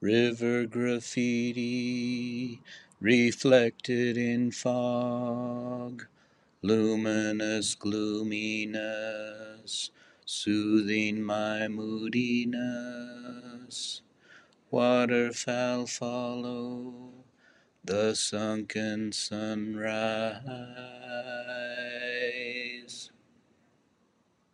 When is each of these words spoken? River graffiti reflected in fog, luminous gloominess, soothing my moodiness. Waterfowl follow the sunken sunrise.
River 0.00 0.64
graffiti 0.66 2.60
reflected 3.00 4.16
in 4.16 4.52
fog, 4.52 6.06
luminous 6.62 7.74
gloominess, 7.74 8.80
soothing 10.24 11.20
my 11.20 11.66
moodiness. 11.66 12.62
Waterfowl 14.70 15.86
follow 15.86 17.10
the 17.84 18.14
sunken 18.14 19.10
sunrise. 19.10 20.57